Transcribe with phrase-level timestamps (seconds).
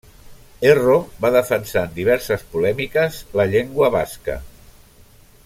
[0.69, 0.95] Erro
[1.25, 4.41] va defensar en diverses polèmiques la llengua basca.